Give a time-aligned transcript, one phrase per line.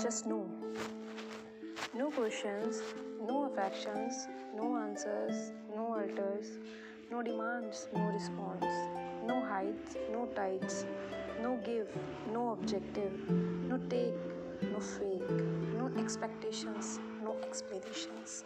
[0.00, 0.46] Just know.
[1.92, 2.80] No questions,
[3.20, 6.58] no affections, no answers, no alters,
[7.10, 8.64] no demands, no response,
[9.26, 10.86] no heights, no tights,
[11.42, 11.88] no give,
[12.32, 14.14] no objective, no take,
[14.70, 15.42] no fake,
[15.76, 18.44] no expectations, no explanations.